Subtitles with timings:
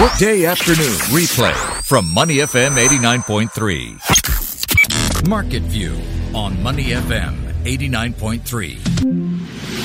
[0.00, 5.26] Workday afternoon replay from Money FM 89.3.
[5.26, 5.98] Market View
[6.34, 7.34] on Money FM
[7.64, 9.75] 89.3.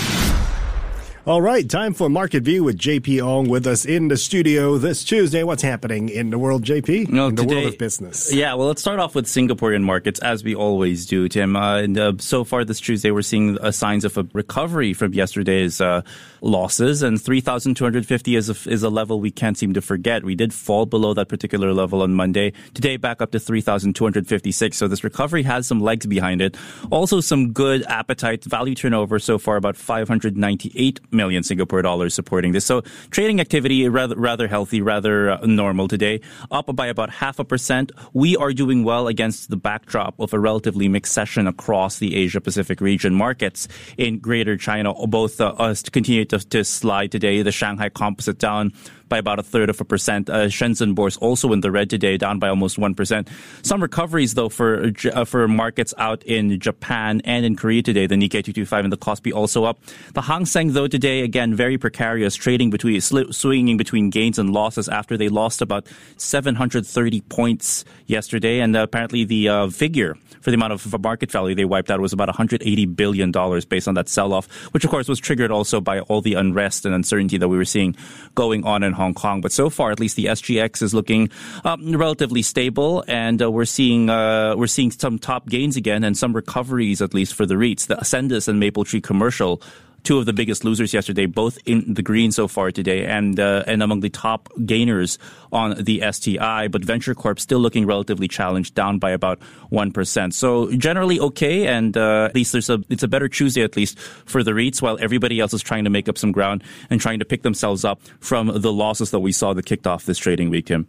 [1.24, 5.04] All right, time for Market View with JP Ong with us in the studio this
[5.04, 5.44] Tuesday.
[5.44, 7.10] What's happening in the world, JP?
[7.10, 8.34] No, in the today, world of business.
[8.34, 11.56] Yeah, well, let's start off with Singaporean markets, as we always do, Tim.
[11.56, 15.14] Uh, and uh, so far this Tuesday, we're seeing uh, signs of a recovery from
[15.14, 16.02] yesterday's uh,
[16.42, 20.24] losses, and 3,250 is a, is a level we can't seem to forget.
[20.24, 22.54] We did fall below that particular level on Monday.
[22.74, 24.76] Today, back up to 3,256.
[24.76, 26.58] So this recovery has some legs behind it.
[26.90, 28.44] Also, some good appetite.
[28.46, 32.66] Value turnover so far about 598 million Singapore dollars supporting this.
[32.66, 37.46] So trading activity rather rather healthy, rather uh, normal today, up by about half a
[37.46, 37.92] percent.
[38.14, 42.42] We are doing well against the backdrop of a relatively mixed session across the Asia
[42.42, 44.94] Pacific region markets in Greater China.
[45.08, 47.42] Both uh, us continue to, to slide today.
[47.42, 48.74] The Shanghai Composite down
[49.12, 50.30] by about a third of a percent.
[50.30, 53.30] Uh, Shenzhen Bourse also in the red today, down by almost one percent.
[53.62, 58.08] Some recoveries though for uh, for markets out in Japan and in Korea today.
[58.08, 59.80] The Nikkei 225 and the Kospi also up.
[60.14, 64.90] The Hang Seng though today again very precarious, trading between swinging between gains and losses
[64.90, 70.74] after they lost about 730 points yesterday, and apparently the uh, figure for the amount
[70.74, 74.48] of market value they wiped out was about 180 billion dollars based on that sell-off,
[74.74, 77.66] which of course was triggered also by all the unrest and uncertainty that we were
[77.66, 77.96] seeing
[78.36, 79.42] going on in Hong Kong.
[79.42, 81.30] But so far, at least the SGX is looking
[81.64, 86.18] um, relatively stable, and uh, we're seeing uh, we're seeing some top gains again and
[86.18, 87.88] some recoveries at least for the REITs.
[87.88, 89.62] The Ascendas and Mapletree Commercial
[90.04, 93.64] two of the biggest losers yesterday, both in the green so far today, and uh,
[93.68, 95.18] and among the top gainers
[95.52, 96.68] on the STI.
[96.68, 100.34] But Venture Corp still looking relatively challenged, down by about one percent.
[100.34, 104.00] So generally okay, and uh, at least there's a it's a better Tuesday at least
[104.00, 107.20] for the REITs, while everybody else is trying to make up some ground and trying
[107.20, 110.50] to pick themselves up from the losses that we saw that kicked off this trading
[110.50, 110.68] week.
[110.68, 110.88] Tim.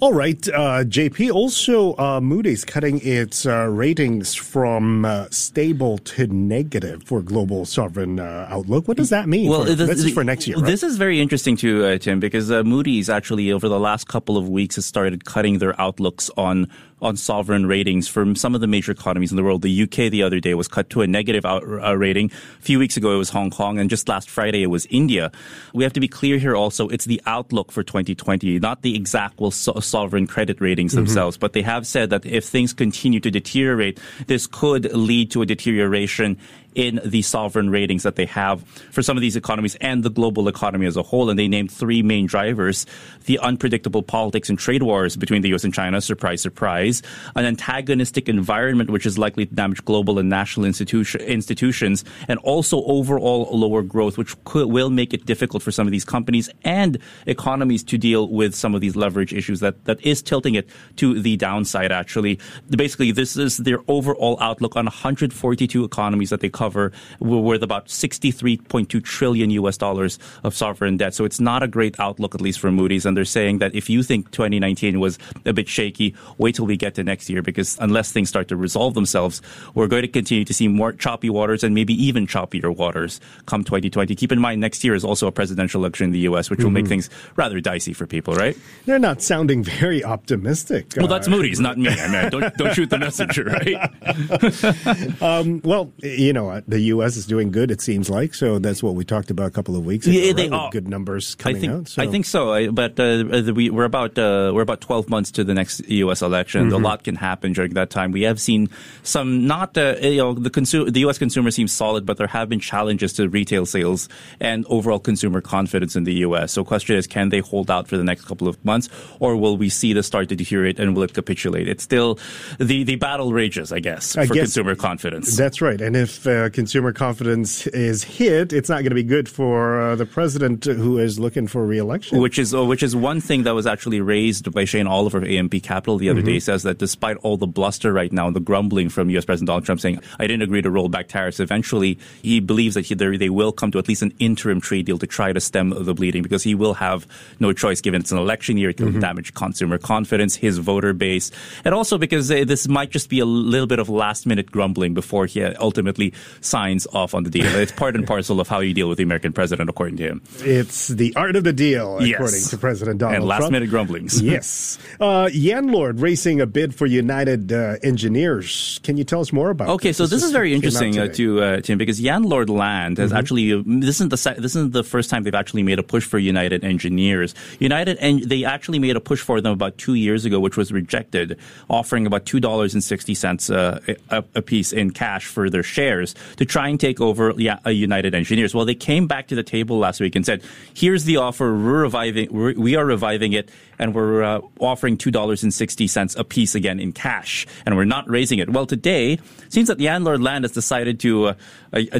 [0.00, 1.32] All right, uh, JP.
[1.32, 8.18] Also, uh, Moody's cutting its uh, ratings from uh, stable to negative for global sovereign
[8.52, 8.86] outlook.
[8.86, 9.48] What does that mean?
[9.48, 10.56] Well, for, this is for next year.
[10.56, 10.66] Right?
[10.66, 14.36] This is very interesting too, uh, Tim, because uh, Moody's actually over the last couple
[14.36, 16.68] of weeks has started cutting their outlooks on
[17.02, 19.62] on sovereign ratings from some of the major economies in the world.
[19.62, 22.30] The UK the other day was cut to a negative out, uh, rating.
[22.30, 25.32] A few weeks ago it was Hong Kong, and just last Friday it was India.
[25.74, 29.40] We have to be clear here also, it's the outlook for 2020, not the exact
[29.40, 31.04] well, so- sovereign credit ratings mm-hmm.
[31.04, 33.98] themselves, but they have said that if things continue to deteriorate,
[34.28, 36.38] this could lead to a deterioration
[36.74, 40.48] in the sovereign ratings that they have for some of these economies and the global
[40.48, 41.28] economy as a whole.
[41.28, 42.86] And they named three main drivers
[43.26, 46.91] the unpredictable politics and trade wars between the US and China, surprise, surprise
[47.36, 52.82] an antagonistic environment which is likely to damage global and national institution, institutions, and also
[52.84, 56.98] overall lower growth, which could, will make it difficult for some of these companies and
[57.26, 61.20] economies to deal with some of these leverage issues that, that is tilting it to
[61.20, 62.38] the downside, actually.
[62.68, 69.02] Basically, this is their overall outlook on 142 economies that they cover, worth about 63.2
[69.02, 71.14] trillion US dollars of sovereign debt.
[71.14, 73.06] So it's not a great outlook, at least for Moody's.
[73.06, 76.76] And they're saying that if you think 2019 was a bit shaky, wait till we
[76.82, 79.40] get to next year because unless things start to resolve themselves,
[79.74, 83.62] we're going to continue to see more choppy waters and maybe even choppier waters come
[83.62, 84.14] 2020.
[84.16, 86.66] Keep in mind, next year is also a presidential election in the U.S., which mm-hmm.
[86.66, 87.06] will make mm-hmm.
[87.06, 88.58] things rather dicey for people, right?
[88.84, 90.92] They're not sounding very optimistic.
[90.96, 91.90] Well, that's uh, Moody's, not me.
[91.90, 95.22] I mean, don't, don't shoot the messenger, right?
[95.22, 97.16] um, well, you know, the U.S.
[97.16, 98.34] is doing good, it seems like.
[98.34, 100.18] So that's what we talked about a couple of weeks ago.
[100.18, 100.58] Yeah, they right?
[100.58, 100.70] are.
[100.70, 101.88] Good numbers coming I think, out.
[101.88, 102.02] So.
[102.02, 102.72] I think so.
[102.72, 106.22] But uh, we, are about uh, we're about 12 months to the next U.S.
[106.22, 106.61] election.
[106.66, 106.84] Mm-hmm.
[106.84, 108.12] A lot can happen during that time.
[108.12, 108.68] We have seen
[109.02, 111.18] some not, uh, you know, the consumer, the U.S.
[111.18, 114.08] consumer seems solid, but there have been challenges to retail sales
[114.40, 116.52] and overall consumer confidence in the U.S.
[116.52, 118.88] So, question is, can they hold out for the next couple of months,
[119.20, 121.68] or will we see this start to deteriorate and will it capitulate?
[121.68, 122.18] It's still
[122.58, 125.36] the the battle rages, I guess, I for guess consumer confidence.
[125.36, 125.80] That's right.
[125.80, 129.96] And if uh, consumer confidence is hit, it's not going to be good for uh,
[129.96, 132.20] the president who is looking for reelection.
[132.20, 135.24] Which is uh, which is one thing that was actually raised by Shane Oliver of
[135.24, 136.28] AMP Capital the other mm-hmm.
[136.28, 136.38] day.
[136.52, 139.24] Says that despite all the bluster right now, and the grumbling from U.S.
[139.24, 141.40] President Donald Trump saying, I didn't agree to roll back tariffs.
[141.40, 144.98] Eventually, he believes that he, they will come to at least an interim trade deal
[144.98, 147.06] to try to stem the bleeding because he will have
[147.40, 148.68] no choice given it's an election year.
[148.68, 149.00] It can mm-hmm.
[149.00, 151.30] damage consumer confidence, his voter base,
[151.64, 154.92] and also because uh, this might just be a little bit of last minute grumbling
[154.92, 156.12] before he ultimately
[156.42, 157.46] signs off on the deal.
[157.46, 160.22] It's part and parcel of how you deal with the American president, according to him.
[160.40, 162.16] It's the art of the deal, yes.
[162.16, 163.52] according to President Donald and last Trump.
[163.52, 164.20] minute grumblings.
[164.20, 164.78] yes.
[165.00, 168.78] Uh, Yanlord racing a bid for United uh, Engineers.
[168.82, 169.68] Can you tell us more about?
[169.70, 169.96] Okay, this?
[169.96, 173.18] so this, this is very interesting uh, to uh, Tim because Yanlord Land has mm-hmm.
[173.18, 176.04] actually uh, this isn't the this isn't the first time they've actually made a push
[176.04, 177.34] for United Engineers.
[177.60, 180.72] United and they actually made a push for them about two years ago, which was
[180.72, 181.38] rejected,
[181.70, 183.80] offering about two dollars and sixty cents uh,
[184.10, 188.14] a, a piece in cash for their shares to try and take over yeah, United
[188.14, 188.54] Engineers.
[188.54, 190.42] Well, they came back to the table last week and said,
[190.74, 191.54] "Here's the offer.
[191.56, 192.32] We're reviving.
[192.32, 196.24] We're, we are reviving it, and we're uh, offering two dollars and sixty cents a
[196.32, 199.18] piece again in cash, and we're not raising it." Well, today
[199.50, 201.34] seems that Yanlord Land has decided to uh,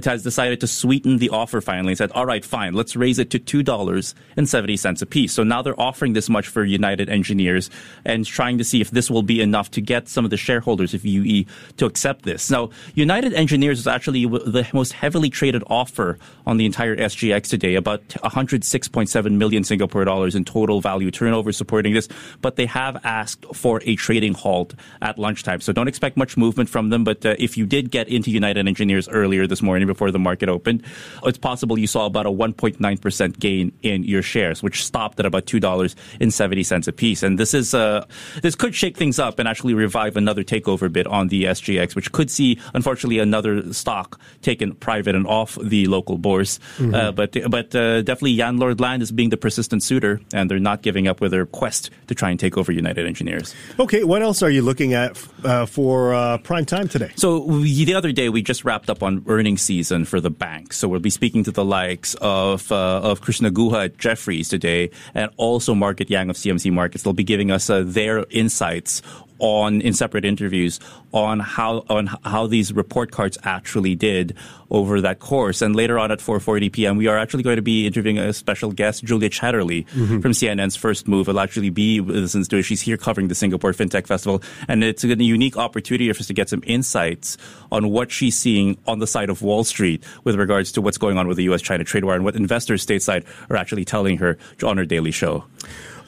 [0.04, 3.28] has decided to sweeten the offer finally and said, "All right, fine, let's raise it
[3.30, 6.64] to two dollars and seventy cents a piece." So now they're offering this much for
[6.64, 7.70] United Engineers
[8.04, 10.94] and trying to see if this will be enough to get some of the shareholders
[10.94, 11.44] of UE
[11.76, 12.50] to accept this.
[12.50, 17.74] Now, United Engineers is actually the most heavily traded offer on the entire SGX today,
[17.74, 22.08] about 106.7 million Singapore dollars in total value turnover supporting this,
[22.40, 25.60] but they have asked for a trading halt at lunchtime.
[25.60, 28.68] So don't expect much movement from them, but uh, if you did get into United
[28.68, 30.82] Engineers earlier this morning before the market opened,
[31.24, 35.46] it's possible you saw about a 1.9% gain in your shares, which stopped at about
[35.46, 37.22] $2.70 a piece.
[37.22, 38.06] And this is uh,
[38.42, 42.12] this could shake things up and actually revive another takeover bid on the SGX, which
[42.12, 46.60] could see, unfortunately, another stock taken private and off the local bourse.
[46.78, 46.94] Mm-hmm.
[46.94, 50.82] Uh, but but uh, definitely Yanlord Land is being the persistent suitor, and they're not
[50.82, 53.54] giving up with their quest to try and take over United Engineers.
[53.78, 57.10] Okay, what else are you looking at uh, for uh, prime time today?
[57.16, 60.74] So we, the other day we just wrapped up on earnings season for the bank.
[60.74, 64.90] So we'll be speaking to the likes of uh, of Krishna Guha at Jefferies today,
[65.14, 67.04] and also Margaret Yang of CMC Markets.
[67.04, 69.00] They'll be giving us uh, their insights
[69.42, 70.78] on in separate interviews
[71.12, 74.34] on how on how these report cards actually did
[74.70, 75.60] over that course.
[75.60, 78.72] And later on at 4:40 p.m., we are actually going to be interviewing a special
[78.72, 80.20] guest, Julia Chatterley mm-hmm.
[80.20, 81.26] from CNN's First Move.
[81.26, 82.62] Will actually be with us in studio.
[82.62, 86.34] She's here covering the Singapore FinTech Festival, and it's a unique opportunity for us to
[86.34, 87.36] get some insights
[87.70, 91.18] on what she's seeing on the side of Wall Street with regards to what's going
[91.18, 94.76] on with the U.S.-China trade war and what investors stateside are actually telling her on
[94.76, 95.44] her daily show.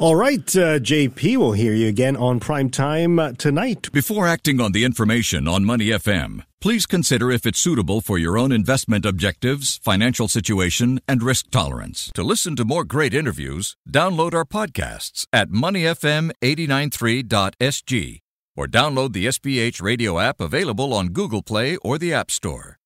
[0.01, 3.93] All right, uh, JP, we'll hear you again on prime time uh, tonight.
[3.93, 8.37] Before acting on the information on Money FM, please consider if it's suitable for your
[8.37, 12.11] own investment objectives, financial situation, and risk tolerance.
[12.15, 18.21] To listen to more great interviews, download our podcasts at moneyfm893.sg
[18.57, 22.81] or download the SPH radio app available on Google Play or the App Store.